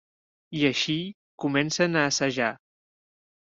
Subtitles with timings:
[0.59, 0.95] I així
[1.45, 2.51] comencen a assajar.